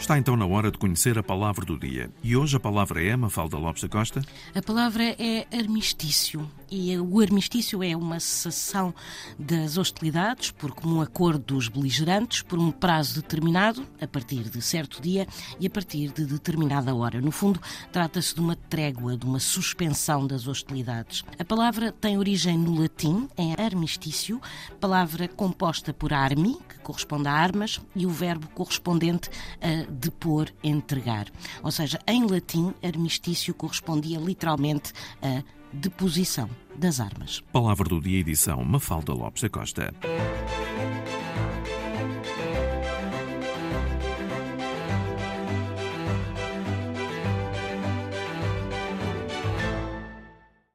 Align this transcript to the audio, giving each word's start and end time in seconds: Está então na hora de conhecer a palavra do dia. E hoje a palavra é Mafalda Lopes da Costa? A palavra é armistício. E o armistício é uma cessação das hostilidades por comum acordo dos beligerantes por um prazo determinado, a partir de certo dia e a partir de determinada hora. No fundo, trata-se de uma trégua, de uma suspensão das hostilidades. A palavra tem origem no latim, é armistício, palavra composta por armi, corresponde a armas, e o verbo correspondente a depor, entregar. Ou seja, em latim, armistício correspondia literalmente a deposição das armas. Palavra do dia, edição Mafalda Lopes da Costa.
Está 0.00 0.18
então 0.18 0.34
na 0.34 0.46
hora 0.46 0.72
de 0.72 0.78
conhecer 0.78 1.18
a 1.18 1.22
palavra 1.22 1.64
do 1.64 1.78
dia. 1.78 2.10
E 2.22 2.34
hoje 2.34 2.56
a 2.56 2.60
palavra 2.60 3.04
é 3.04 3.14
Mafalda 3.14 3.58
Lopes 3.58 3.82
da 3.82 3.88
Costa? 3.88 4.22
A 4.54 4.62
palavra 4.62 5.04
é 5.04 5.46
armistício. 5.52 6.50
E 6.70 6.96
o 6.98 7.20
armistício 7.20 7.82
é 7.82 7.94
uma 7.94 8.18
cessação 8.18 8.94
das 9.38 9.76
hostilidades 9.76 10.52
por 10.52 10.72
comum 10.72 11.02
acordo 11.02 11.54
dos 11.54 11.68
beligerantes 11.68 12.40
por 12.42 12.58
um 12.58 12.70
prazo 12.70 13.20
determinado, 13.20 13.86
a 14.00 14.06
partir 14.06 14.48
de 14.48 14.62
certo 14.62 15.02
dia 15.02 15.28
e 15.60 15.66
a 15.66 15.70
partir 15.70 16.10
de 16.10 16.24
determinada 16.24 16.94
hora. 16.94 17.20
No 17.20 17.30
fundo, 17.30 17.60
trata-se 17.92 18.34
de 18.34 18.40
uma 18.40 18.56
trégua, 18.56 19.18
de 19.18 19.26
uma 19.26 19.38
suspensão 19.38 20.26
das 20.26 20.48
hostilidades. 20.48 21.22
A 21.38 21.44
palavra 21.44 21.92
tem 21.92 22.16
origem 22.16 22.56
no 22.56 22.80
latim, 22.80 23.28
é 23.36 23.62
armistício, 23.62 24.40
palavra 24.80 25.28
composta 25.28 25.92
por 25.92 26.12
armi, 26.12 26.56
corresponde 26.90 27.28
a 27.28 27.32
armas, 27.32 27.80
e 27.94 28.04
o 28.04 28.10
verbo 28.10 28.48
correspondente 28.48 29.30
a 29.60 29.88
depor, 29.88 30.48
entregar. 30.62 31.26
Ou 31.62 31.70
seja, 31.70 32.00
em 32.06 32.26
latim, 32.26 32.74
armistício 32.82 33.54
correspondia 33.54 34.18
literalmente 34.18 34.92
a 35.22 35.44
deposição 35.72 36.50
das 36.74 36.98
armas. 36.98 37.42
Palavra 37.52 37.88
do 37.88 38.00
dia, 38.00 38.18
edição 38.18 38.64
Mafalda 38.64 39.12
Lopes 39.12 39.42
da 39.42 39.48
Costa. 39.48 39.94